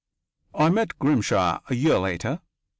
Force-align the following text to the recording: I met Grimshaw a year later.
I 0.55 0.69
met 0.71 0.97
Grimshaw 0.97 1.59
a 1.69 1.75
year 1.75 1.99
later. 1.99 2.41